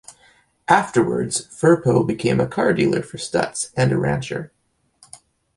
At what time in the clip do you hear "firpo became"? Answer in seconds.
1.49-2.39